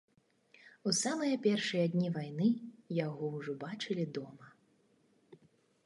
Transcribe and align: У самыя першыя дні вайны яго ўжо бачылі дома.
У 0.91 0.93
самыя 0.99 1.35
першыя 1.43 1.85
дні 1.97 2.09
вайны 2.17 2.49
яго 3.05 3.25
ўжо 3.37 3.51
бачылі 3.69 4.05
дома. 4.21 4.47